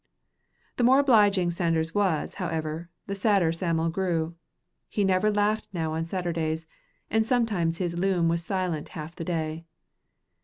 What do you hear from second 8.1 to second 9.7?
was silent half the day.